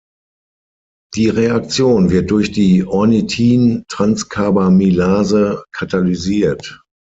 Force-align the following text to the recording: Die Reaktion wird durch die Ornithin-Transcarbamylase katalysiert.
Die 1.13 1.29
Reaktion 1.29 2.09
wird 2.09 2.31
durch 2.31 2.51
die 2.51 2.83
Ornithin-Transcarbamylase 2.85 5.63
katalysiert. 5.71 6.81